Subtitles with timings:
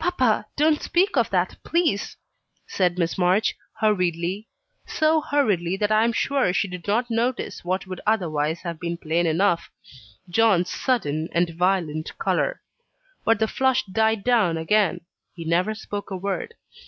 [0.00, 2.16] "Papa, don't speak of that, please,"
[2.66, 4.48] said Miss March, hurriedly;
[4.88, 8.96] so hurriedly that I am sure she did not notice what would otherwise have been
[8.96, 9.70] plain enough
[10.28, 12.60] John's sudden and violent colour.
[13.24, 15.02] But the flush died down again
[15.32, 16.54] he never spoke a word.